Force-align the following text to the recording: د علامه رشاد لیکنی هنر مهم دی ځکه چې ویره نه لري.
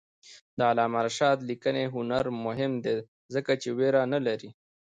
د 0.57 0.59
علامه 0.69 0.99
رشاد 1.07 1.37
لیکنی 1.49 1.85
هنر 1.95 2.25
مهم 2.45 2.73
دی 2.85 2.97
ځکه 3.33 3.51
چې 3.61 3.69
ویره 3.77 4.01
نه 4.13 4.19
لري. 4.27 4.49